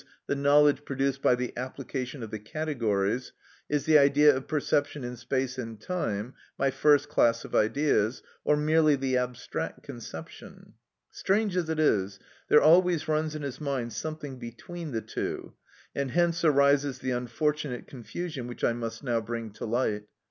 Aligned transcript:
_,the 0.25 0.33
knowledge 0.35 0.83
produced 0.83 1.21
by 1.21 1.35
the 1.35 1.53
application 1.55 2.23
of 2.23 2.31
the 2.31 2.39
categories," 2.39 3.33
is 3.69 3.85
the 3.85 3.99
idea 3.99 4.35
of 4.35 4.47
perception 4.47 5.03
in 5.03 5.15
space 5.15 5.59
and 5.59 5.79
time 5.79 6.33
(my 6.57 6.71
first 6.71 7.07
class 7.07 7.45
of 7.45 7.53
ideas), 7.53 8.23
or 8.43 8.57
merely 8.57 8.95
the 8.95 9.15
abstract 9.15 9.83
conception. 9.83 10.73
Strange 11.11 11.55
as 11.55 11.69
it 11.69 11.77
is, 11.79 12.17
there 12.49 12.63
always 12.63 13.07
runs 13.07 13.35
in 13.35 13.43
his 13.43 13.61
mind 13.61 13.93
something 13.93 14.39
between 14.39 14.91
the 14.91 15.01
two, 15.01 15.53
and 15.93 16.09
hence 16.09 16.43
arises 16.43 16.97
the 16.97 17.11
unfortunate 17.11 17.85
confusion 17.85 18.47
which 18.47 18.63
I 18.63 18.73
must 18.73 19.03
now 19.03 19.21
bring 19.21 19.51
to 19.51 19.65
light. 19.67 20.05